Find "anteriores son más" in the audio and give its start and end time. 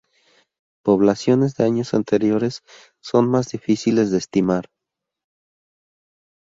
1.93-3.49